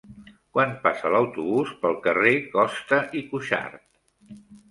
Quan 0.53 0.71
passa 0.85 1.11
l'autobús 1.15 1.73
pel 1.83 1.93
carrer 2.07 2.33
Costa 2.55 3.01
i 3.19 3.23
Cuxart? 3.35 3.87